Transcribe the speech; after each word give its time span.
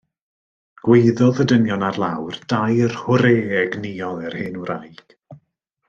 Gwaeddodd 0.87 1.41
y 1.45 1.45
dynion 1.51 1.85
ar 1.91 1.99
lawr 2.05 2.39
dair 2.55 2.97
hwrê 3.03 3.35
egnïol 3.61 4.27
i'r 4.31 4.39
hen 4.43 4.59
wraig. 4.65 5.07